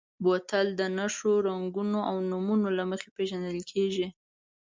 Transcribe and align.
بوتل 0.23 0.67
د 0.79 0.81
نښو، 0.97 1.33
رنګونو 1.47 1.99
او 2.09 2.15
نومونو 2.29 2.67
له 2.77 2.83
مخې 2.91 3.09
پېژندل 3.17 3.59
کېږي. 3.71 4.07